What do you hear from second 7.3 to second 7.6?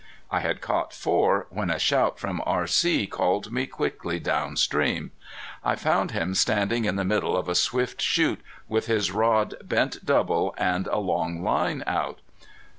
of a